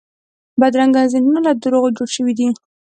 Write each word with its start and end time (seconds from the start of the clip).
بدرنګه 0.59 1.01
ذهنونه 1.13 1.39
له 1.47 1.51
دروغو 1.61 1.89
جوړ 1.97 2.07
دي 2.37 2.47